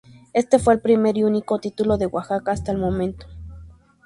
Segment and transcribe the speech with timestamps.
[0.33, 3.27] Este fue el primer y único título de Oaxaca hasta el momento.